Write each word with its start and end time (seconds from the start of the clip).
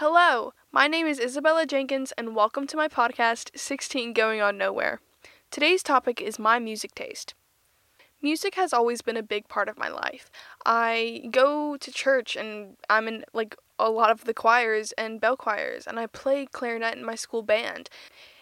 Hello, 0.00 0.52
my 0.70 0.86
name 0.86 1.08
is 1.08 1.18
Isabella 1.18 1.66
Jenkins, 1.66 2.12
and 2.16 2.36
welcome 2.36 2.68
to 2.68 2.76
my 2.76 2.86
podcast, 2.86 3.58
16 3.58 4.12
Going 4.12 4.40
On 4.40 4.56
Nowhere. 4.56 5.00
Today's 5.50 5.82
topic 5.82 6.22
is 6.22 6.38
my 6.38 6.60
music 6.60 6.94
taste. 6.94 7.34
Music 8.22 8.54
has 8.54 8.72
always 8.72 9.02
been 9.02 9.16
a 9.16 9.24
big 9.24 9.48
part 9.48 9.68
of 9.68 9.76
my 9.76 9.88
life. 9.88 10.30
I 10.64 11.24
go 11.32 11.76
to 11.76 11.90
church 11.90 12.36
and 12.36 12.76
I'm 12.88 13.08
in 13.08 13.24
like 13.32 13.56
a 13.76 13.90
lot 13.90 14.12
of 14.12 14.22
the 14.22 14.32
choirs 14.32 14.92
and 14.92 15.20
bell 15.20 15.36
choirs, 15.36 15.84
and 15.84 15.98
I 15.98 16.06
play 16.06 16.46
clarinet 16.46 16.96
in 16.96 17.04
my 17.04 17.16
school 17.16 17.42
band. 17.42 17.90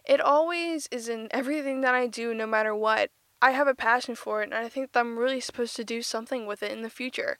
It 0.04 0.20
always 0.20 0.90
is 0.92 1.08
in 1.08 1.28
everything 1.30 1.80
that 1.80 1.94
I 1.94 2.06
do, 2.06 2.34
no 2.34 2.46
matter 2.46 2.74
what. 2.74 3.08
I 3.40 3.52
have 3.52 3.66
a 3.66 3.74
passion 3.74 4.14
for 4.14 4.42
it, 4.42 4.50
and 4.52 4.54
I 4.54 4.68
think 4.68 4.92
that 4.92 5.00
I'm 5.00 5.18
really 5.18 5.40
supposed 5.40 5.74
to 5.76 5.84
do 5.84 6.02
something 6.02 6.44
with 6.44 6.62
it 6.62 6.70
in 6.70 6.82
the 6.82 6.90
future. 6.90 7.38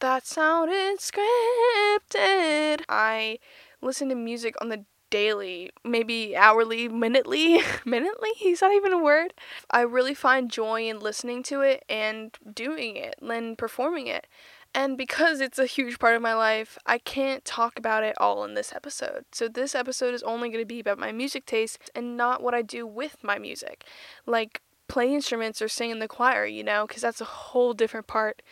That 0.00 0.26
sounded 0.26 1.00
scripted. 1.00 2.82
I 2.88 3.40
listen 3.82 4.08
to 4.10 4.14
music 4.14 4.54
on 4.60 4.68
the 4.68 4.84
daily, 5.10 5.70
maybe 5.84 6.36
hourly, 6.36 6.88
minutely. 6.88 7.60
minutely? 7.84 8.30
Is 8.44 8.60
that 8.60 8.70
even 8.70 8.92
a 8.92 9.02
word? 9.02 9.34
I 9.72 9.80
really 9.80 10.14
find 10.14 10.52
joy 10.52 10.88
in 10.88 11.00
listening 11.00 11.42
to 11.44 11.62
it 11.62 11.84
and 11.88 12.36
doing 12.54 12.94
it 12.94 13.16
and 13.20 13.58
performing 13.58 14.06
it. 14.06 14.28
And 14.72 14.96
because 14.96 15.40
it's 15.40 15.58
a 15.58 15.66
huge 15.66 15.98
part 15.98 16.14
of 16.14 16.22
my 16.22 16.34
life, 16.34 16.78
I 16.86 16.98
can't 16.98 17.44
talk 17.44 17.76
about 17.76 18.04
it 18.04 18.14
all 18.20 18.44
in 18.44 18.54
this 18.54 18.72
episode. 18.72 19.24
So 19.32 19.48
this 19.48 19.74
episode 19.74 20.14
is 20.14 20.22
only 20.22 20.48
going 20.48 20.62
to 20.62 20.66
be 20.66 20.78
about 20.78 21.00
my 21.00 21.10
music 21.10 21.44
taste 21.44 21.90
and 21.96 22.16
not 22.16 22.40
what 22.40 22.54
I 22.54 22.62
do 22.62 22.86
with 22.86 23.16
my 23.24 23.40
music. 23.40 23.82
Like 24.26 24.60
play 24.86 25.12
instruments 25.12 25.60
or 25.60 25.66
sing 25.66 25.90
in 25.90 25.98
the 25.98 26.06
choir, 26.06 26.46
you 26.46 26.62
know, 26.62 26.86
because 26.86 27.02
that's 27.02 27.20
a 27.20 27.24
whole 27.24 27.72
different 27.72 28.06
part. 28.06 28.42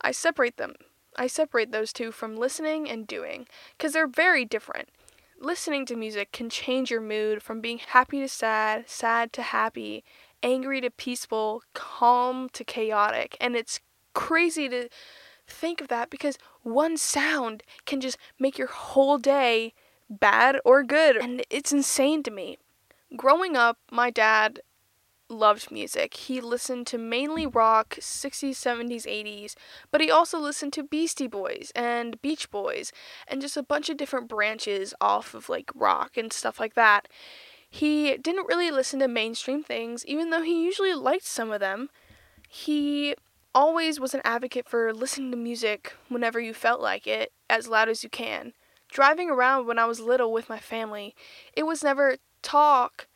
I 0.00 0.12
separate 0.12 0.56
them. 0.56 0.74
I 1.16 1.26
separate 1.26 1.72
those 1.72 1.92
two 1.92 2.12
from 2.12 2.36
listening 2.36 2.88
and 2.88 3.06
doing 3.06 3.46
because 3.76 3.92
they're 3.92 4.06
very 4.06 4.44
different. 4.44 4.88
Listening 5.38 5.84
to 5.86 5.96
music 5.96 6.32
can 6.32 6.48
change 6.48 6.90
your 6.90 7.00
mood 7.00 7.42
from 7.42 7.60
being 7.60 7.78
happy 7.78 8.20
to 8.20 8.28
sad, 8.28 8.88
sad 8.88 9.32
to 9.34 9.42
happy, 9.42 10.04
angry 10.42 10.80
to 10.80 10.90
peaceful, 10.90 11.62
calm 11.74 12.48
to 12.50 12.64
chaotic. 12.64 13.36
And 13.40 13.54
it's 13.54 13.80
crazy 14.14 14.68
to 14.68 14.88
think 15.46 15.80
of 15.80 15.88
that 15.88 16.10
because 16.10 16.38
one 16.62 16.96
sound 16.96 17.62
can 17.84 18.00
just 18.00 18.18
make 18.38 18.58
your 18.58 18.68
whole 18.68 19.18
day 19.18 19.74
bad 20.08 20.58
or 20.64 20.82
good. 20.82 21.16
And 21.16 21.44
it's 21.50 21.72
insane 21.72 22.22
to 22.24 22.30
me. 22.30 22.58
Growing 23.16 23.56
up, 23.56 23.78
my 23.90 24.10
dad 24.10 24.60
loved 25.28 25.70
music. 25.70 26.14
He 26.14 26.40
listened 26.40 26.86
to 26.88 26.98
mainly 26.98 27.46
rock, 27.46 27.96
60s, 28.00 28.52
70s, 28.52 29.06
80s, 29.06 29.54
but 29.90 30.00
he 30.00 30.10
also 30.10 30.38
listened 30.38 30.72
to 30.74 30.82
Beastie 30.82 31.26
Boys 31.26 31.72
and 31.74 32.20
Beach 32.22 32.50
Boys 32.50 32.92
and 33.26 33.40
just 33.40 33.56
a 33.56 33.62
bunch 33.62 33.88
of 33.88 33.96
different 33.96 34.28
branches 34.28 34.94
off 35.00 35.34
of 35.34 35.48
like 35.48 35.70
rock 35.74 36.16
and 36.16 36.32
stuff 36.32 36.60
like 36.60 36.74
that. 36.74 37.08
He 37.68 38.16
didn't 38.16 38.46
really 38.46 38.70
listen 38.70 39.00
to 39.00 39.08
mainstream 39.08 39.62
things, 39.62 40.06
even 40.06 40.30
though 40.30 40.42
he 40.42 40.64
usually 40.64 40.94
liked 40.94 41.26
some 41.26 41.50
of 41.50 41.60
them. 41.60 41.90
He 42.48 43.14
always 43.54 43.98
was 43.98 44.14
an 44.14 44.20
advocate 44.24 44.68
for 44.68 44.92
listening 44.92 45.30
to 45.30 45.36
music 45.36 45.94
whenever 46.08 46.38
you 46.38 46.54
felt 46.54 46.80
like 46.80 47.06
it, 47.06 47.32
as 47.50 47.68
loud 47.68 47.88
as 47.88 48.04
you 48.04 48.10
can. 48.10 48.52
Driving 48.88 49.30
around 49.30 49.66
when 49.66 49.78
I 49.78 49.86
was 49.86 49.98
little 49.98 50.32
with 50.32 50.48
my 50.48 50.58
family, 50.58 51.14
it 51.54 51.64
was 51.64 51.82
never 51.82 52.16
talk 52.42 53.08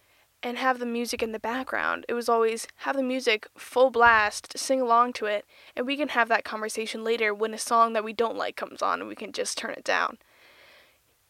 and 0.42 0.58
have 0.58 0.78
the 0.78 0.86
music 0.86 1.22
in 1.22 1.32
the 1.32 1.38
background. 1.38 2.06
It 2.08 2.14
was 2.14 2.28
always 2.28 2.66
have 2.76 2.96
the 2.96 3.02
music 3.02 3.46
full 3.56 3.90
blast, 3.90 4.58
sing 4.58 4.80
along 4.80 5.12
to 5.14 5.26
it, 5.26 5.44
and 5.76 5.86
we 5.86 5.96
can 5.96 6.08
have 6.08 6.28
that 6.28 6.44
conversation 6.44 7.04
later 7.04 7.34
when 7.34 7.54
a 7.54 7.58
song 7.58 7.92
that 7.92 8.04
we 8.04 8.12
don't 8.12 8.36
like 8.36 8.56
comes 8.56 8.82
on 8.82 9.00
and 9.00 9.08
we 9.08 9.14
can 9.14 9.32
just 9.32 9.58
turn 9.58 9.72
it 9.72 9.84
down. 9.84 10.18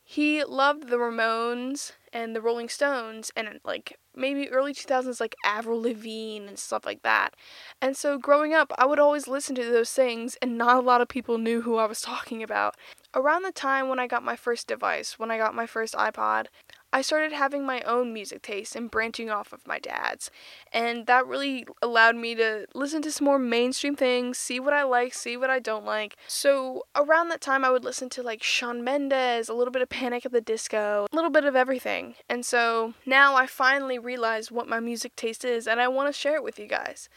He 0.04 0.42
loved 0.42 0.88
the 0.88 0.96
Ramones 0.96 1.92
and 2.12 2.34
the 2.34 2.40
Rolling 2.40 2.68
Stones 2.68 3.30
and 3.36 3.60
like 3.64 3.96
maybe 4.14 4.50
early 4.50 4.74
2000s 4.74 5.20
like 5.20 5.36
Avril 5.44 5.80
Lavigne 5.80 6.48
and 6.48 6.58
stuff 6.58 6.84
like 6.84 7.02
that. 7.02 7.36
And 7.80 7.96
so 7.96 8.18
growing 8.18 8.52
up, 8.52 8.72
I 8.76 8.86
would 8.86 8.98
always 8.98 9.28
listen 9.28 9.54
to 9.54 9.64
those 9.64 9.92
things 9.92 10.36
and 10.42 10.58
not 10.58 10.78
a 10.78 10.80
lot 10.80 11.00
of 11.00 11.06
people 11.06 11.38
knew 11.38 11.62
who 11.62 11.76
I 11.76 11.86
was 11.86 12.00
talking 12.00 12.42
about. 12.42 12.74
Around 13.14 13.42
the 13.42 13.52
time 13.52 13.88
when 13.88 14.00
I 14.00 14.08
got 14.08 14.24
my 14.24 14.34
first 14.34 14.66
device, 14.66 15.16
when 15.16 15.30
I 15.30 15.38
got 15.38 15.54
my 15.54 15.66
first 15.66 15.94
iPod, 15.94 16.46
I 16.92 17.02
started 17.02 17.32
having 17.32 17.64
my 17.64 17.80
own 17.82 18.12
music 18.12 18.42
taste 18.42 18.74
and 18.74 18.90
branching 18.90 19.30
off 19.30 19.52
of 19.52 19.66
my 19.66 19.78
dad's. 19.78 20.30
And 20.72 21.06
that 21.06 21.26
really 21.26 21.66
allowed 21.80 22.16
me 22.16 22.34
to 22.34 22.66
listen 22.74 23.00
to 23.02 23.12
some 23.12 23.26
more 23.26 23.38
mainstream 23.38 23.94
things, 23.94 24.38
see 24.38 24.58
what 24.58 24.72
I 24.72 24.82
like, 24.82 25.14
see 25.14 25.36
what 25.36 25.50
I 25.50 25.60
don't 25.60 25.84
like. 25.84 26.16
So 26.26 26.84
around 26.96 27.28
that 27.28 27.40
time, 27.40 27.64
I 27.64 27.70
would 27.70 27.84
listen 27.84 28.08
to 28.10 28.22
like 28.22 28.42
Shawn 28.42 28.82
Mendes, 28.82 29.48
a 29.48 29.54
little 29.54 29.72
bit 29.72 29.82
of 29.82 29.88
Panic 29.88 30.26
at 30.26 30.32
the 30.32 30.40
Disco, 30.40 31.06
a 31.10 31.14
little 31.14 31.30
bit 31.30 31.44
of 31.44 31.54
everything. 31.54 32.16
And 32.28 32.44
so 32.44 32.94
now 33.06 33.36
I 33.36 33.46
finally 33.46 33.98
realize 33.98 34.50
what 34.50 34.68
my 34.68 34.80
music 34.80 35.14
taste 35.14 35.44
is 35.44 35.68
and 35.68 35.80
I 35.80 35.88
want 35.88 36.08
to 36.12 36.18
share 36.18 36.34
it 36.34 36.44
with 36.44 36.58
you 36.58 36.66
guys. 36.66 37.08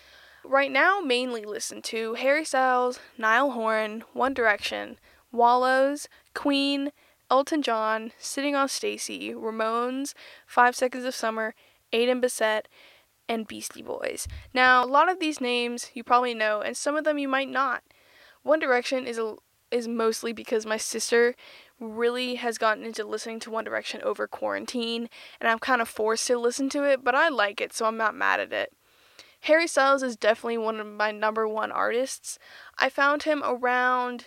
Right 0.45 0.71
now, 0.71 0.99
mainly 0.99 1.45
listen 1.45 1.81
to 1.83 2.15
Harry 2.15 2.43
Styles, 2.43 2.99
Niall 3.17 3.51
Horan, 3.51 4.03
One 4.11 4.33
Direction, 4.33 4.99
Wallows, 5.31 6.09
Queen, 6.33 6.91
Elton 7.29 7.61
John, 7.61 8.11
Sitting 8.17 8.55
On 8.55 8.67
Stacie, 8.67 9.33
Ramones, 9.33 10.13
Five 10.45 10.75
Seconds 10.75 11.05
of 11.05 11.15
Summer, 11.15 11.55
Aiden 11.91 12.21
Bissett, 12.21 12.67
and 13.29 13.47
Beastie 13.47 13.81
Boys. 13.81 14.27
Now, 14.53 14.83
a 14.83 14.87
lot 14.87 15.09
of 15.09 15.19
these 15.19 15.41
names 15.41 15.91
you 15.93 16.03
probably 16.03 16.33
know, 16.33 16.61
and 16.61 16.75
some 16.75 16.95
of 16.95 17.03
them 17.03 17.17
you 17.17 17.27
might 17.27 17.49
not. 17.49 17.83
One 18.43 18.59
Direction 18.59 19.07
is 19.07 19.17
a, 19.17 19.35
is 19.71 19.87
mostly 19.87 20.33
because 20.33 20.65
my 20.65 20.77
sister 20.77 21.35
really 21.79 22.35
has 22.35 22.57
gotten 22.57 22.83
into 22.83 23.05
listening 23.05 23.39
to 23.41 23.51
One 23.51 23.63
Direction 23.63 24.01
over 24.03 24.27
quarantine, 24.27 25.09
and 25.39 25.49
I'm 25.49 25.59
kind 25.59 25.81
of 25.81 25.89
forced 25.89 26.27
to 26.27 26.37
listen 26.37 26.69
to 26.69 26.83
it, 26.83 27.03
but 27.03 27.15
I 27.15 27.29
like 27.29 27.61
it, 27.61 27.73
so 27.73 27.85
I'm 27.85 27.97
not 27.97 28.15
mad 28.15 28.39
at 28.39 28.53
it. 28.53 28.73
Harry 29.41 29.67
Styles 29.67 30.03
is 30.03 30.15
definitely 30.15 30.57
one 30.57 30.79
of 30.79 30.87
my 30.87 31.11
number 31.11 31.45
one 31.47 31.71
artists. 31.71 32.39
I 32.77 32.87
found 32.87 33.23
him 33.23 33.43
around 33.43 34.25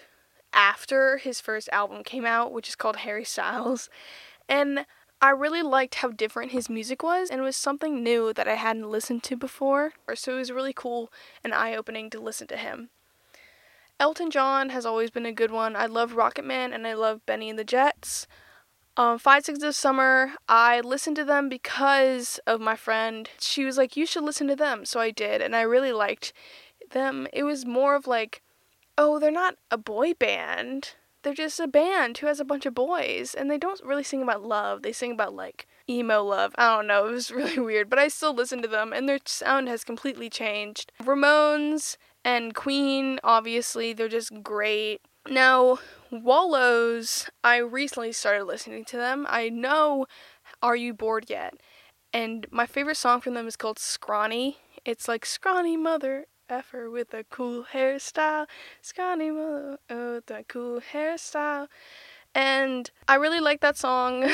after 0.56 1.18
his 1.18 1.40
first 1.40 1.68
album 1.70 2.02
came 2.02 2.24
out, 2.24 2.52
which 2.52 2.68
is 2.68 2.74
called 2.74 2.96
Harry 2.96 3.24
Styles. 3.24 3.88
And 4.48 4.86
I 5.20 5.30
really 5.30 5.62
liked 5.62 5.96
how 5.96 6.08
different 6.08 6.52
his 6.52 6.68
music 6.68 7.02
was, 7.02 7.30
and 7.30 7.40
it 7.40 7.44
was 7.44 7.56
something 7.56 8.02
new 8.02 8.32
that 8.32 8.48
I 8.48 8.54
hadn't 8.54 8.90
listened 8.90 9.22
to 9.24 9.36
before. 9.36 9.92
So 10.14 10.34
it 10.34 10.38
was 10.38 10.50
really 10.50 10.72
cool 10.72 11.12
and 11.44 11.54
eye 11.54 11.76
opening 11.76 12.10
to 12.10 12.20
listen 12.20 12.46
to 12.48 12.56
him. 12.56 12.90
Elton 13.98 14.30
John 14.30 14.70
has 14.70 14.84
always 14.84 15.10
been 15.10 15.24
a 15.24 15.32
good 15.32 15.50
one. 15.50 15.74
I 15.74 15.86
love 15.86 16.14
Rocket 16.14 16.44
Man 16.44 16.72
and 16.72 16.86
I 16.86 16.94
love 16.94 17.24
Bennie 17.24 17.48
and 17.48 17.58
the 17.58 17.64
Jets. 17.64 18.26
Um, 18.98 19.18
Five 19.18 19.44
Seconds 19.44 19.64
of 19.64 19.74
Summer, 19.74 20.32
I 20.48 20.80
listened 20.80 21.16
to 21.16 21.24
them 21.24 21.48
because 21.48 22.40
of 22.46 22.60
my 22.60 22.76
friend. 22.76 23.28
She 23.38 23.64
was 23.64 23.76
like, 23.76 23.96
You 23.96 24.06
should 24.06 24.24
listen 24.24 24.48
to 24.48 24.56
them. 24.56 24.84
So 24.84 25.00
I 25.00 25.10
did, 25.10 25.42
and 25.42 25.54
I 25.54 25.62
really 25.62 25.92
liked 25.92 26.32
them. 26.92 27.26
It 27.32 27.42
was 27.42 27.66
more 27.66 27.94
of 27.94 28.06
like 28.06 28.42
oh, 28.98 29.18
they're 29.18 29.30
not 29.30 29.56
a 29.70 29.78
boy 29.78 30.14
band. 30.14 30.94
They're 31.22 31.34
just 31.34 31.58
a 31.58 31.66
band 31.66 32.18
who 32.18 32.28
has 32.28 32.38
a 32.38 32.44
bunch 32.44 32.66
of 32.66 32.74
boys, 32.74 33.34
and 33.34 33.50
they 33.50 33.58
don't 33.58 33.80
really 33.84 34.04
sing 34.04 34.22
about 34.22 34.44
love. 34.44 34.82
They 34.82 34.92
sing 34.92 35.12
about 35.12 35.34
like 35.34 35.66
emo 35.88 36.22
love. 36.22 36.54
I 36.56 36.76
don't 36.76 36.86
know. 36.86 37.06
It 37.08 37.12
was 37.12 37.30
really 37.30 37.58
weird, 37.58 37.90
but 37.90 37.98
I 37.98 38.08
still 38.08 38.34
listen 38.34 38.62
to 38.62 38.68
them, 38.68 38.92
and 38.92 39.08
their 39.08 39.18
sound 39.24 39.68
has 39.68 39.84
completely 39.84 40.30
changed. 40.30 40.92
Ramones 41.02 41.96
and 42.24 42.54
Queen, 42.54 43.18
obviously, 43.24 43.92
they're 43.92 44.08
just 44.08 44.42
great. 44.42 45.00
Now, 45.28 45.78
Wallows, 46.10 47.28
I 47.42 47.56
recently 47.58 48.12
started 48.12 48.44
listening 48.44 48.84
to 48.86 48.96
them. 48.96 49.26
I 49.28 49.48
know 49.48 50.06
Are 50.62 50.76
You 50.76 50.94
Bored 50.94 51.26
Yet? 51.28 51.54
And 52.12 52.46
my 52.50 52.66
favorite 52.66 52.96
song 52.96 53.20
from 53.20 53.34
them 53.34 53.48
is 53.48 53.56
called 53.56 53.78
Scrawny. 53.78 54.58
It's 54.84 55.08
like 55.08 55.26
Scrawny 55.26 55.76
Mother 55.76 56.26
effer 56.48 56.90
with 56.90 57.12
a 57.14 57.24
cool 57.24 57.64
hairstyle. 57.72 58.46
Scotty 58.82 59.30
Miller 59.30 59.78
with 59.88 60.30
a 60.30 60.44
cool 60.48 60.80
hairstyle. 60.80 61.68
And 62.34 62.90
I 63.08 63.14
really 63.16 63.40
like 63.40 63.60
that 63.60 63.76
song. 63.76 64.28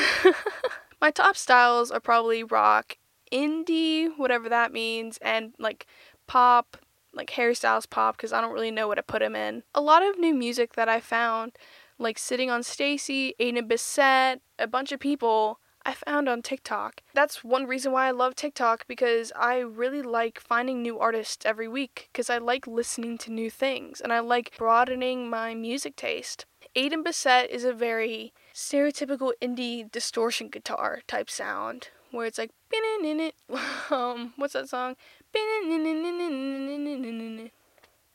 My 1.01 1.11
top 1.11 1.35
styles 1.35 1.91
are 1.91 1.99
probably 1.99 2.43
rock, 2.43 2.97
indie, 3.31 4.09
whatever 4.17 4.49
that 4.49 4.71
means, 4.71 5.17
and 5.21 5.53
like 5.59 5.85
pop, 6.27 6.77
like 7.13 7.31
hairstyles 7.31 7.89
pop, 7.89 8.17
because 8.17 8.33
I 8.33 8.41
don't 8.41 8.53
really 8.53 8.71
know 8.71 8.87
what 8.87 8.95
to 8.95 9.03
put 9.03 9.19
them 9.19 9.35
in. 9.35 9.63
A 9.73 9.81
lot 9.81 10.03
of 10.03 10.19
new 10.19 10.33
music 10.33 10.73
that 10.73 10.89
I 10.89 10.99
found, 10.99 11.53
like 11.97 12.17
Sitting 12.17 12.49
On 12.49 12.61
Stacie, 12.61 13.33
Aiden 13.39 13.67
Bissett, 13.67 14.41
a 14.59 14.67
bunch 14.67 14.91
of 14.91 14.99
people 14.99 15.59
I 15.85 15.93
found 15.93 16.29
on 16.29 16.41
TikTok. 16.41 17.01
That's 17.13 17.43
one 17.43 17.65
reason 17.65 17.91
why 17.91 18.07
I 18.07 18.11
love 18.11 18.35
TikTok 18.35 18.87
because 18.87 19.33
I 19.35 19.59
really 19.59 20.01
like 20.01 20.39
finding 20.39 20.81
new 20.81 20.97
artists 20.97 21.45
every 21.45 21.67
week 21.67 22.09
because 22.11 22.29
I 22.29 22.37
like 22.37 22.65
listening 22.65 23.17
to 23.19 23.31
new 23.31 23.49
things 23.49 23.99
and 23.99 24.13
I 24.13 24.19
like 24.19 24.57
broadening 24.57 25.29
my 25.29 25.53
music 25.53 25.95
taste. 25.97 26.45
Aiden 26.75 27.03
Bissett 27.03 27.49
is 27.49 27.65
a 27.65 27.73
very 27.73 28.33
stereotypical 28.53 29.33
indie 29.41 29.91
distortion 29.91 30.47
guitar 30.47 31.01
type 31.05 31.29
sound 31.29 31.89
where 32.11 32.25
it's 32.25 32.37
like 32.37 32.51
um 33.91 34.33
what's 34.37 34.53
that 34.53 34.69
song? 34.69 34.95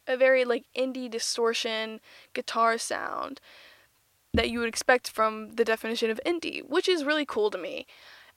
A 0.07 0.17
very 0.17 0.45
like 0.45 0.65
indie 0.75 1.11
distortion 1.11 2.01
guitar 2.33 2.79
sound 2.79 3.41
that 4.35 4.51
you 4.51 4.59
would 4.61 4.69
expect 4.69 5.11
from 5.11 5.51
the 5.53 5.65
definition 5.65 6.11
of 6.11 6.21
indie, 6.25 6.63
which 6.69 6.89
is 6.89 7.05
really 7.05 7.27
cool 7.27 7.51
to 7.51 7.59
me. 7.59 7.87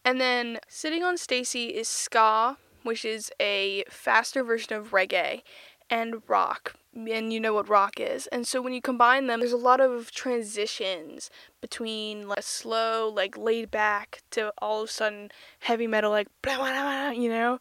And 0.03 0.19
then 0.19 0.59
sitting 0.67 1.03
On 1.03 1.15
Stacie 1.15 1.71
is 1.71 1.87
ska, 1.87 2.57
which 2.83 3.05
is 3.05 3.31
a 3.39 3.83
faster 3.89 4.43
version 4.43 4.73
of 4.73 4.91
reggae, 4.91 5.41
and 5.89 6.21
rock. 6.27 6.75
And 6.95 7.31
you 7.31 7.39
know 7.39 7.53
what 7.53 7.69
rock 7.69 7.99
is. 7.99 8.27
And 8.27 8.47
so 8.47 8.61
when 8.61 8.73
you 8.73 8.81
combine 8.81 9.27
them, 9.27 9.39
there's 9.39 9.51
a 9.51 9.57
lot 9.57 9.79
of 9.79 10.11
transitions 10.11 11.29
between 11.59 12.27
like 12.27 12.41
slow, 12.43 13.09
like 13.13 13.37
laid 13.37 13.69
back 13.69 14.23
to 14.31 14.51
all 14.57 14.81
of 14.81 14.89
a 14.89 14.91
sudden 14.91 15.31
heavy 15.59 15.87
metal, 15.87 16.11
like 16.11 16.27
blah, 16.41 16.57
blah, 16.57 16.71
blah, 16.71 17.09
you 17.11 17.29
know? 17.29 17.59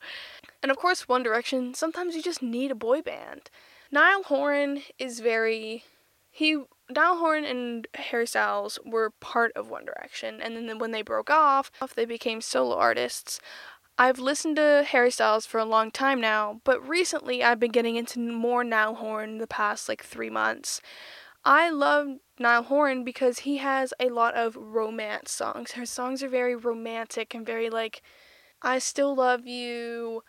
And 0.63 0.71
of 0.71 0.79
course, 0.79 1.09
One 1.09 1.23
Direction, 1.23 1.75
sometimes 1.75 2.15
you 2.15 2.23
just 2.23 2.43
need 2.43 2.71
a 2.71 2.77
boy 2.77 3.03
band. 3.03 3.51
Niall 3.93 4.23
Horan 4.25 4.83
is 4.99 5.21
very. 5.21 5.85
He 6.31 6.63
Niall 6.91 7.19
Horan 7.19 7.45
and 7.45 7.87
Harry 7.95 8.27
Styles 8.27 8.79
were 8.85 9.11
part 9.21 9.53
of 9.55 9.71
One 9.71 9.85
Direction, 9.85 10.41
and 10.41 10.57
then 10.57 10.79
when 10.79 10.91
they 10.91 11.03
broke 11.03 11.31
off, 11.31 11.71
they 11.95 12.05
became 12.05 12.41
solo 12.41 12.77
artists. 12.77 13.41
I've 13.99 14.19
listened 14.19 14.57
to 14.57 14.85
Harry 14.89 15.11
Styles 15.11 15.45
for 15.45 15.59
a 15.59 15.65
long 15.65 15.91
time 15.91 16.21
now, 16.21 16.61
but 16.65 16.87
recently 16.89 17.45
I've 17.45 17.61
been 17.61 17.71
getting 17.71 17.97
into 17.97 18.19
more 18.19 18.65
Niall 18.65 18.95
Horan 18.95 19.39
the 19.39 19.47
past 19.47 19.89
like 19.89 20.03
three 20.03 20.31
months. 20.31 20.81
I 21.45 21.71
love 21.71 22.07
Niall 22.39 22.65
Horan 22.65 23.05
because 23.05 23.41
he 23.41 23.59
has 23.59 23.93
a 24.01 24.09
lot 24.09 24.35
of 24.35 24.57
romance 24.57 25.31
songs. 25.31 25.73
Her 25.73 25.87
songs 25.87 26.23
are 26.23 26.29
very 26.29 26.57
romantic 26.57 27.35
and 27.35 27.45
very 27.45 27.71
like, 27.71 28.03
I 28.63 28.79
still 28.79 29.15
love 29.15 29.47
you, 29.47 30.23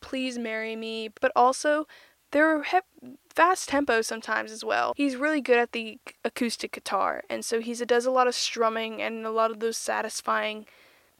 please 0.00 0.38
marry 0.38 0.76
me, 0.76 1.10
but 1.20 1.32
also 1.36 1.86
they're 2.30 2.62
he- 2.62 3.16
fast 3.28 3.68
tempo 3.68 4.02
sometimes 4.02 4.50
as 4.50 4.64
well. 4.64 4.92
He's 4.96 5.16
really 5.16 5.40
good 5.40 5.58
at 5.58 5.72
the 5.72 5.98
acoustic 6.24 6.72
guitar, 6.72 7.22
and 7.30 7.44
so 7.44 7.60
he 7.60 7.74
does 7.74 8.06
a 8.06 8.10
lot 8.10 8.26
of 8.26 8.34
strumming 8.34 9.00
and 9.00 9.24
a 9.24 9.30
lot 9.30 9.50
of 9.50 9.60
those 9.60 9.76
satisfying 9.76 10.66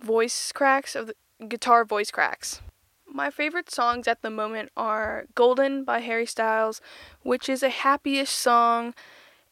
voice 0.00 0.52
cracks 0.52 0.94
of 0.94 1.08
the 1.08 1.14
guitar 1.46 1.84
voice 1.84 2.10
cracks. 2.10 2.60
My 3.06 3.30
favorite 3.30 3.70
songs 3.70 4.06
at 4.06 4.22
the 4.22 4.30
moment 4.30 4.70
are 4.76 5.26
Golden 5.34 5.82
by 5.82 6.00
Harry 6.00 6.26
Styles, 6.26 6.80
which 7.22 7.48
is 7.48 7.62
a 7.62 7.70
happyish 7.70 8.28
song. 8.28 8.94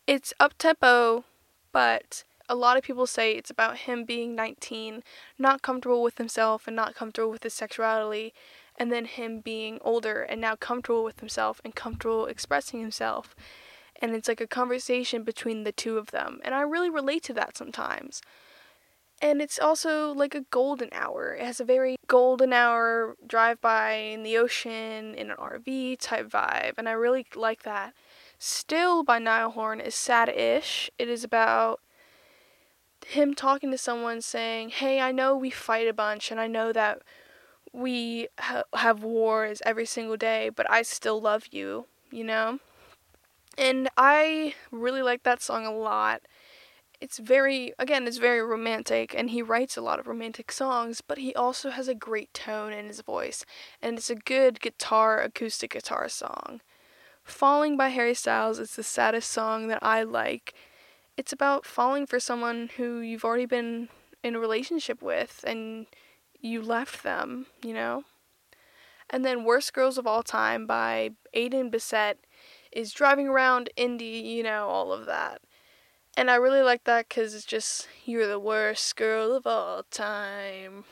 It's 0.06 0.35
up 0.38 0.59
tempo, 0.59 1.25
but 1.73 2.25
a 2.49 2.55
lot 2.55 2.76
of 2.76 2.82
people 2.82 3.06
say 3.06 3.32
it's 3.32 3.50
about 3.50 3.79
him 3.79 4.05
being 4.05 4.35
19, 4.35 5.02
not 5.38 5.62
comfortable 5.62 6.02
with 6.02 6.19
himself 6.19 6.67
and 6.67 6.76
not 6.76 6.94
comfortable 6.94 7.31
with 7.31 7.43
his 7.43 7.55
sexuality, 7.55 8.35
and 8.78 8.93
then 8.93 9.05
him 9.05 9.40
being 9.40 9.78
older 9.82 10.23
and 10.23 10.40
now 10.40 10.56
comfortable 10.56 11.05
with 11.05 11.20
himself 11.20 11.61
and 11.64 11.75
comfortable 11.75 12.26
expressing 12.26 12.81
himself. 12.81 13.34
And 14.00 14.14
it's 14.14 14.28
like 14.28 14.40
a 14.40 14.46
conversation 14.46 15.23
between 15.23 15.64
the 15.64 15.73
two 15.73 15.96
of 15.96 16.11
them. 16.11 16.40
And 16.44 16.55
I 16.55 16.61
really 16.61 16.90
relate 16.90 17.23
to 17.25 17.34
that 17.34 17.56
sometimes. 17.56 18.20
And 19.23 19.40
it's 19.40 19.58
also 19.58 20.12
like 20.12 20.34
a 20.34 20.43
golden 20.50 20.90
hour. 20.93 21.34
It 21.34 21.44
has 21.44 21.58
a 21.58 21.64
very 21.64 21.96
golden 22.06 22.52
hour 22.52 23.17
drive 23.26 23.61
by 23.62 23.93
in 23.93 24.23
the 24.23 24.37
ocean 24.37 25.14
in 25.14 25.31
an 25.31 25.37
RV 25.38 25.99
type 26.00 26.28
vibe. 26.28 26.75
And 26.76 26.87
I 26.88 26.93
really 26.93 27.26
like 27.34 27.62
that. 27.62 27.94
Still 28.38 29.02
by 29.02 29.19
Niall 29.19 29.52
Horan 29.52 29.81
is 29.81 29.94
sad 29.94 30.28
ish. 30.28 30.90
It 30.99 31.08
is 31.08 31.25
about 31.25 31.81
him 33.06 33.34
talking 33.34 33.70
to 33.70 33.78
someone 33.78 34.20
saying, 34.20 34.70
Hey, 34.70 35.00
I 35.00 35.12
know 35.12 35.34
we 35.34 35.49
fight 35.49 35.88
a 35.88 35.94
bunch 35.94 36.31
and 36.31 36.38
I 36.38 36.46
know 36.46 36.70
that 36.75 37.00
we 37.76 38.28
ha- 38.40 38.64
have 38.75 39.05
wars 39.05 39.61
every 39.67 39.84
single 39.84 40.17
day, 40.17 40.49
but 40.49 40.69
I 40.70 40.81
still 40.81 41.20
love 41.20 41.49
you, 41.50 41.87
you 42.11 42.25
know? 42.25 42.58
And 43.58 43.90
I 43.99 44.55
really 44.70 45.02
like 45.02 45.23
that 45.25 45.43
song 45.43 45.67
a 45.67 45.76
lot. 45.76 46.23
It's 47.02 47.19
very, 47.19 47.75
again, 47.78 48.06
it's 48.06 48.17
very 48.17 48.40
romantic, 48.40 49.14
and 49.14 49.28
he 49.28 49.43
writes 49.43 49.76
a 49.76 49.82
lot 49.82 49.99
of 49.99 50.06
romantic 50.06 50.50
songs, 50.50 51.02
but 51.02 51.19
he 51.19 51.34
also 51.34 51.69
has 51.69 51.87
a 51.87 51.94
great 51.94 52.32
tone 52.32 52.73
in 52.73 52.87
his 52.87 53.02
voice, 53.02 53.44
and 53.82 53.99
it's 53.99 54.08
a 54.08 54.14
good 54.14 54.61
guitar, 54.61 55.20
acoustic 55.20 55.73
guitar 55.73 56.08
song. 56.08 56.62
Falling 57.23 57.76
by 57.76 57.90
Harry 57.90 58.14
Styles 58.14 58.58
is 58.58 58.75
the 58.75 58.82
saddest 58.82 59.31
song 59.31 59.69
that 59.69 59.82
I 59.82 60.02
like. 60.02 60.55
It's 61.19 61.32
about 61.32 61.67
falling 61.67 62.06
for 62.06 62.19
someone 62.19 62.70
who 62.78 63.00
you've 63.00 63.25
already 63.25 63.46
been 63.46 63.90
in 64.23 64.34
a 64.34 64.40
relationship 64.40 65.02
with, 65.02 65.44
and 65.46 65.87
you 66.46 66.62
left 66.62 67.02
them, 67.02 67.46
you 67.62 67.75
know? 67.75 68.04
And 69.10 69.25
then 69.25 69.44
Worst 69.44 69.72
Girls 69.72 69.98
of 69.98 70.06
All 70.06 70.22
Time 70.22 70.66
by 70.66 71.10
Aiden 71.34 71.70
Bissett 71.70 72.19
is 72.72 72.93
driving 72.93 73.28
around 73.28 73.70
Indy, 73.76 74.04
you 74.04 74.43
know, 74.43 74.69
all 74.69 74.93
of 74.93 75.06
that. 75.06 75.40
And 76.16 76.31
I 76.31 76.37
really 76.37 76.62
like 76.62 76.84
that 76.84 77.08
because 77.08 77.34
it's 77.34 77.44
just, 77.44 77.88
you're 78.04 78.26
the 78.26 78.38
worst 78.38 78.96
girl 78.96 79.34
of 79.34 79.46
all 79.46 79.84
time. 79.90 80.84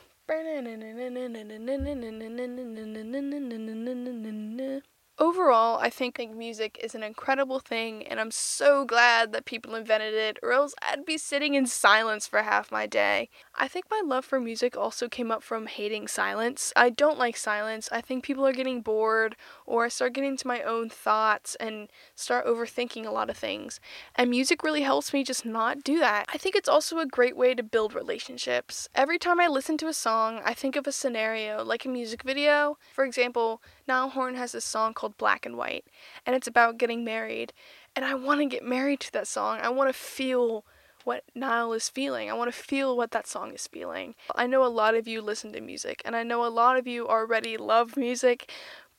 Overall, 5.17 5.79
I 5.79 5.89
think 5.89 6.19
music 6.35 6.77
is 6.83 6.93
an 6.93 7.01
incredible 7.01 7.59
thing, 7.59 8.05
and 8.05 8.19
I'm 8.19 8.31
so 8.31 8.83
glad 8.83 9.31
that 9.31 9.45
people 9.45 9.73
invented 9.73 10.13
it, 10.13 10.37
or 10.43 10.51
else 10.51 10.75
I'd 10.81 11.05
be 11.05 11.17
sitting 11.17 11.53
in 11.53 11.67
silence 11.67 12.27
for 12.27 12.41
half 12.41 12.69
my 12.69 12.85
day. 12.85 13.29
I 13.55 13.69
think 13.69 13.85
my 13.89 14.01
love 14.05 14.25
for 14.25 14.41
music 14.41 14.75
also 14.75 15.07
came 15.07 15.31
up 15.31 15.41
from 15.41 15.67
hating 15.67 16.09
silence. 16.09 16.73
I 16.75 16.89
don't 16.89 17.17
like 17.17 17.37
silence. 17.37 17.87
I 17.93 18.01
think 18.01 18.25
people 18.25 18.45
are 18.45 18.51
getting 18.51 18.81
bored, 18.81 19.37
or 19.65 19.85
I 19.85 19.87
start 19.87 20.11
getting 20.11 20.31
into 20.31 20.47
my 20.47 20.61
own 20.63 20.89
thoughts 20.89 21.55
and 21.61 21.87
start 22.13 22.45
overthinking 22.45 23.05
a 23.05 23.11
lot 23.11 23.29
of 23.29 23.37
things. 23.37 23.79
And 24.15 24.29
music 24.29 24.63
really 24.63 24.81
helps 24.81 25.13
me 25.13 25.23
just 25.23 25.45
not 25.45 25.81
do 25.81 25.97
that. 25.99 26.25
I 26.33 26.37
think 26.37 26.57
it's 26.57 26.67
also 26.67 26.99
a 26.99 27.05
great 27.05 27.37
way 27.37 27.55
to 27.55 27.63
build 27.63 27.93
relationships. 27.93 28.89
Every 28.93 29.17
time 29.17 29.39
I 29.39 29.47
listen 29.47 29.77
to 29.77 29.87
a 29.87 29.93
song, 29.93 30.41
I 30.43 30.53
think 30.53 30.75
of 30.75 30.87
a 30.87 30.91
scenario, 30.91 31.63
like 31.63 31.85
a 31.85 31.89
music 31.89 32.23
video. 32.23 32.77
For 32.93 33.05
example, 33.05 33.61
Niall 33.87 34.09
Horan 34.09 34.35
has 34.35 34.51
this 34.51 34.65
song 34.65 34.93
called 34.93 35.17
Black 35.17 35.45
and 35.45 35.57
White, 35.57 35.85
and 36.25 36.35
it's 36.35 36.47
about 36.47 36.77
getting 36.77 37.03
married. 37.03 37.53
And 37.95 38.03
I 38.03 38.15
want 38.15 38.41
to 38.41 38.45
get 38.45 38.63
married 38.63 38.99
to 39.01 39.11
that 39.13 39.27
song. 39.27 39.59
I 39.61 39.69
want 39.69 39.89
to 39.89 39.93
feel 39.93 40.65
what 41.03 41.23
Niall 41.35 41.73
is 41.73 41.87
feeling. 41.87 42.29
I 42.29 42.33
want 42.33 42.53
to 42.53 42.59
feel 42.59 42.97
what 42.97 43.11
that 43.11 43.27
song 43.27 43.53
is 43.53 43.67
feeling. 43.67 44.15
I 44.35 44.47
know 44.47 44.65
a 44.65 44.67
lot 44.67 44.95
of 44.95 45.07
you 45.07 45.21
listen 45.21 45.53
to 45.53 45.61
music, 45.61 46.01
and 46.03 46.15
I 46.15 46.23
know 46.23 46.45
a 46.45 46.49
lot 46.49 46.77
of 46.77 46.87
you 46.87 47.07
already 47.07 47.57
love 47.57 47.95
music, 47.95 48.51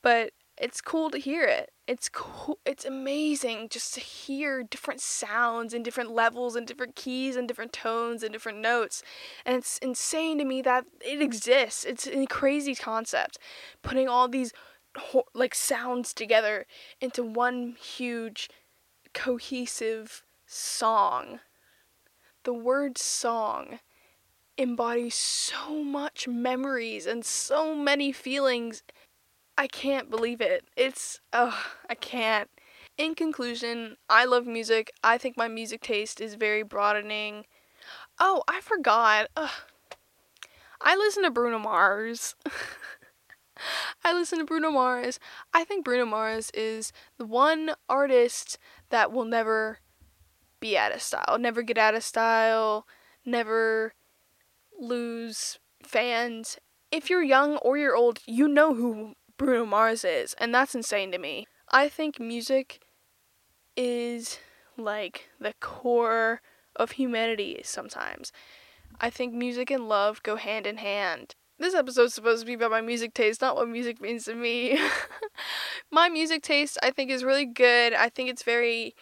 but 0.03 0.31
it's 0.57 0.81
cool 0.81 1.11
to 1.11 1.19
hear 1.19 1.45
it. 1.45 1.71
It's 1.87 2.09
cool. 2.09 2.59
It's 2.65 2.85
amazing 2.85 3.69
just 3.69 3.93
to 3.95 4.01
hear 4.01 4.63
different 4.63 5.01
sounds 5.01 5.75
and 5.75 5.85
different 5.85 6.11
levels 6.11 6.57
and 6.57 6.67
different 6.67 6.97
keys 6.97 7.37
and 7.37 7.47
different 7.47 7.73
tones 7.73 8.23
and 8.23 8.33
different 8.33 8.59
notes. 8.59 9.03
And 9.45 9.57
it's 9.57 9.79
insane 9.79 10.39
to 10.39 10.45
me 10.45 10.63
that 10.63 10.87
it 11.01 11.21
exists. 11.21 11.85
It's 11.85 12.07
a 12.07 12.27
crazy 12.27 12.75
concept. 12.75 13.39
Putting 13.83 14.09
all 14.09 14.29
these 14.29 14.53
like 15.35 15.55
sounds 15.55 16.13
together 16.13 16.67
into 17.01 17.23
one 17.23 17.77
huge 17.81 18.49
cohesive 19.13 20.23
song. 20.47 21.41
The 22.45 22.55
word 22.55 22.99
song 22.99 23.81
embodies 24.59 25.15
so 25.15 25.83
much 25.83 26.27
memories 26.29 27.07
and 27.07 27.25
so 27.25 27.75
many 27.75 28.13
feelings 28.13 28.83
I 29.59 29.67
can't 29.67 30.11
believe 30.11 30.41
it. 30.41 30.65
It's, 30.77 31.21
ugh, 31.33 31.55
I 31.89 31.95
can't. 31.95 32.51
In 32.99 33.15
conclusion, 33.15 33.97
I 34.09 34.25
love 34.27 34.47
music. 34.47 34.93
I 35.03 35.17
think 35.19 35.37
my 35.37 35.49
music 35.49 35.81
taste 35.81 36.21
is 36.21 36.35
very 36.35 36.63
broadening. 36.63 37.47
Oh, 38.19 38.43
I 38.49 38.61
forgot. 38.61 39.29
Ugh. 39.37 39.51
I 40.81 40.95
listen 40.95 41.23
to 41.23 41.31
Bruno 41.31 41.59
Mars. 41.59 42.35
I 44.05 44.13
listen 44.13 44.39
to 44.39 44.45
Bruno 44.45 44.71
Mars. 44.71 45.19
I 45.53 45.65
think 45.65 45.85
Bruno 45.85 46.07
Mars 46.07 46.51
is 46.55 46.93
the 47.19 47.27
one 47.27 47.73
artist 47.89 48.59
that 48.91 49.13
will 49.13 49.25
never 49.25 49.79
be 50.61 50.77
out 50.77 50.95
of 50.95 51.03
style, 51.03 51.39
never 51.39 51.63
get 51.63 51.79
out 51.79 51.95
of 51.95 52.03
style, 52.03 52.87
never 53.25 53.95
lose 54.79 55.59
fans. 55.83 56.59
If 56.91 57.11
you're 57.11 57.23
young 57.23 57.57
or 57.59 57.77
you're 57.77 57.97
old, 57.97 58.21
you 58.27 58.49
know 58.49 58.75
who 58.75 59.15
Bruno 59.37 59.67
Mars 59.67 60.05
is, 60.05 60.35
and 60.35 60.55
that's 60.55 60.75
insane 60.75 61.13
to 61.13 61.19
me. 61.19 61.47
I 61.71 61.89
think 61.89 62.21
music 62.21 62.81
is 63.77 64.39
like 64.77 65.29
the 65.41 65.55
core 65.61 66.41
of 66.75 66.93
humanity 66.93 67.61
sometimes. 67.65 68.33
I 69.01 69.11
think 69.11 69.35
music 69.35 69.71
and 69.71 69.89
love 69.89 70.23
go 70.23 70.37
hand 70.37 70.67
in 70.67 70.79
hand. 70.79 71.35
This 71.59 71.75
episode's 71.75 72.15
supposed 72.15 72.41
to 72.41 72.47
be 72.47 72.55
about 72.55 72.71
my 72.71 72.83
music 72.83 73.15
taste, 73.15 73.41
not 73.41 73.57
what 73.57 73.69
music 73.69 74.01
means 74.01 74.25
to 74.25 74.35
me. 74.35 74.79
my 75.91 76.09
music 76.09 76.43
taste, 76.43 76.79
I 76.83 76.91
think, 76.91 77.11
is 77.11 77.25
really 77.25 77.47
good. 77.47 77.95
I 77.95 78.11
think 78.11 78.29
it's 78.29 78.43
very 78.43 78.95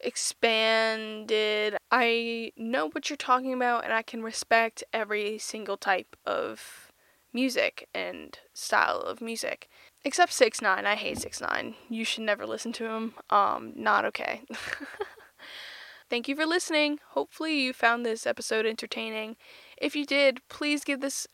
expanded. 0.00 1.76
I 1.90 2.52
know 2.56 2.90
what 2.90 3.08
you're 3.08 3.16
talking 3.16 3.54
about, 3.54 3.84
and 3.84 3.92
I 3.94 4.02
can 4.02 4.22
respect 4.22 4.84
every 4.92 5.38
single 5.38 5.78
type 5.78 6.16
of 6.26 6.92
music 7.32 7.88
and 7.94 8.38
style 8.52 8.98
of 9.00 9.22
music. 9.22 9.68
Except 10.04 10.32
six 10.32 10.60
nine. 10.60 10.84
I 10.84 10.96
hate 10.96 11.18
six 11.18 11.40
nine. 11.40 11.76
You 11.88 12.04
should 12.04 12.24
never 12.24 12.46
listen 12.46 12.72
to 12.74 12.86
him. 12.86 13.14
Um, 13.30 13.72
not 13.74 14.04
okay. 14.06 14.42
Thank 16.10 16.28
you 16.28 16.36
for 16.36 16.44
listening. 16.44 16.98
Hopefully, 17.10 17.58
you 17.58 17.72
found 17.72 18.04
this 18.04 18.26
episode 18.26 18.66
entertaining. 18.66 19.36
If 19.78 19.96
you 19.96 20.04
did, 20.04 20.46
please 20.48 20.84
give 20.84 21.00
this 21.00 21.26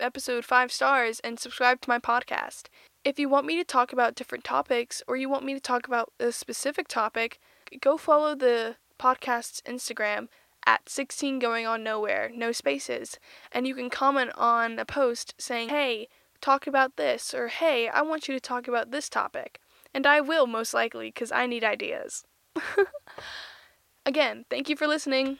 episode 0.00 0.44
five 0.44 0.72
stars 0.72 1.20
and 1.20 1.38
subscribe 1.38 1.80
to 1.82 1.88
my 1.88 1.98
podcast. 1.98 2.64
If 3.04 3.18
you 3.18 3.28
want 3.28 3.46
me 3.46 3.56
to 3.56 3.64
talk 3.64 3.92
about 3.92 4.14
different 4.14 4.44
topics 4.44 5.02
or 5.06 5.16
you 5.16 5.28
want 5.28 5.44
me 5.44 5.54
to 5.54 5.60
talk 5.60 5.86
about 5.86 6.12
a 6.18 6.32
specific 6.32 6.88
topic, 6.88 7.38
go 7.80 7.96
follow 7.96 8.34
the 8.34 8.76
podcast's 8.98 9.60
Instagram 9.62 10.28
at 10.66 10.88
16 10.88 11.38
going 11.38 11.66
on 11.66 11.82
nowhere, 11.82 12.30
no 12.34 12.52
spaces, 12.52 13.18
and 13.52 13.66
you 13.66 13.74
can 13.74 13.90
comment 13.90 14.30
on 14.36 14.78
a 14.78 14.84
post 14.84 15.34
saying, 15.38 15.68
"Hey, 15.68 16.08
talk 16.40 16.66
about 16.66 16.96
this," 16.96 17.34
or 17.34 17.48
"Hey, 17.48 17.88
I 17.88 18.02
want 18.02 18.28
you 18.28 18.34
to 18.34 18.40
talk 18.40 18.66
about 18.66 18.90
this 18.90 19.08
topic." 19.08 19.60
And 19.92 20.06
I 20.06 20.20
will 20.20 20.46
most 20.46 20.74
likely 20.74 21.12
cuz 21.12 21.30
I 21.30 21.46
need 21.46 21.64
ideas. 21.64 22.24
Again, 24.06 24.44
thank 24.50 24.68
you 24.68 24.76
for 24.76 24.86
listening. 24.86 25.38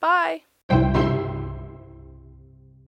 Bye. 0.00 0.42